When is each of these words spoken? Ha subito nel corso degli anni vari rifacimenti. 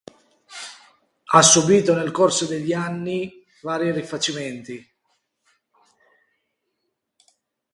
Ha 1.25 1.41
subito 1.43 1.93
nel 1.93 2.09
corso 2.09 2.47
degli 2.47 2.73
anni 2.73 3.45
vari 3.61 3.91
rifacimenti. 3.91 4.91